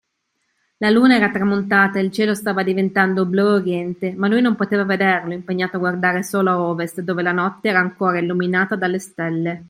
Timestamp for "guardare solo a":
5.79-6.59